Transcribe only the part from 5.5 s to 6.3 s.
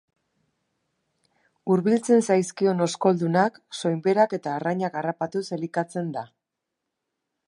elikatzen da.